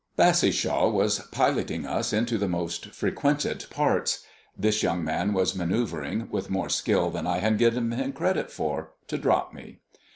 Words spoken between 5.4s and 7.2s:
manœuvring, with more skill